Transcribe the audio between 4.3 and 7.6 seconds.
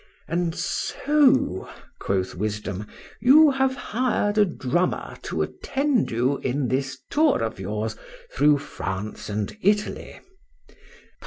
a drummer to attend you in this tour of